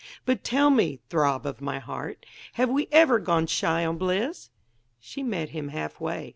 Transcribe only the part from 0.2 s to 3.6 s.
But tell me, throb of my heart, have we ever gone